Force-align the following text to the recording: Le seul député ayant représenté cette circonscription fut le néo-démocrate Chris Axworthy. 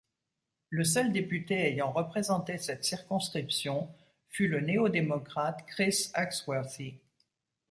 Le 0.71 0.83
seul 0.83 1.11
député 1.11 1.53
ayant 1.71 1.91
représenté 1.91 2.57
cette 2.57 2.83
circonscription 2.83 3.87
fut 4.29 4.47
le 4.47 4.59
néo-démocrate 4.59 5.63
Chris 5.67 6.09
Axworthy. 6.15 6.97